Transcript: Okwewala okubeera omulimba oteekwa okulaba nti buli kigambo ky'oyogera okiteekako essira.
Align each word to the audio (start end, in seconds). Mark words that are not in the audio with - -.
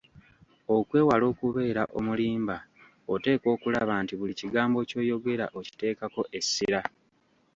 Okwewala 0.75 1.25
okubeera 1.31 1.83
omulimba 1.97 2.57
oteekwa 3.13 3.47
okulaba 3.55 3.93
nti 4.03 4.13
buli 4.19 4.33
kigambo 4.39 4.77
ky'oyogera 4.89 5.45
okiteekako 5.57 6.21
essira. 6.37 6.81